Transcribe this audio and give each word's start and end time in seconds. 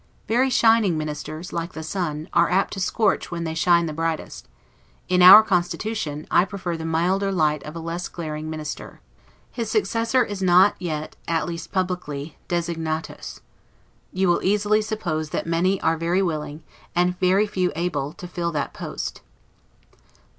Very 0.27 0.49
shining 0.49 0.97
ministers, 0.97 1.53
like 1.53 1.73
the 1.73 1.83
sun, 1.83 2.27
are 2.33 2.49
apt 2.49 2.73
to 2.73 2.79
scorch 2.79 3.29
when 3.29 3.43
they 3.43 3.53
shine 3.53 3.85
the 3.85 3.93
brightest: 3.93 4.47
in 5.07 5.21
our 5.21 5.43
constitution, 5.43 6.25
I 6.31 6.43
prefer 6.43 6.75
the 6.75 6.85
milder 6.87 7.31
light 7.31 7.61
of 7.61 7.75
a 7.75 7.79
less 7.79 8.07
glaring 8.07 8.49
minister. 8.49 8.99
His 9.51 9.69
successor 9.69 10.25
is 10.25 10.41
not 10.41 10.73
yet, 10.79 11.17
at 11.27 11.45
least 11.45 11.71
publicly, 11.71 12.35
'designatus'. 12.49 13.41
You 14.11 14.27
will 14.27 14.43
easily 14.43 14.81
suppose 14.81 15.29
that 15.29 15.45
many 15.45 15.79
are 15.81 15.97
very 15.97 16.23
willing, 16.23 16.63
and 16.95 17.19
very 17.19 17.45
few 17.45 17.71
able, 17.75 18.11
to 18.13 18.27
fill 18.27 18.51
that 18.53 18.73
post. 18.73 19.21